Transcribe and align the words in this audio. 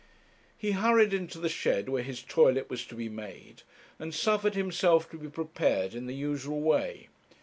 He 0.57 0.71
hurried 0.71 1.13
into 1.13 1.37
the 1.37 1.47
shed 1.47 1.87
where 1.87 2.01
his 2.01 2.23
toilet 2.23 2.71
was 2.71 2.87
to 2.87 2.95
be 2.95 3.07
made, 3.07 3.61
and 3.99 4.15
suffered 4.15 4.55
himself 4.55 5.07
to 5.11 5.17
be 5.19 5.29
prepared 5.29 5.93
in 5.93 6.07
the 6.07 6.15
usual 6.15 6.59
way. 6.59 7.09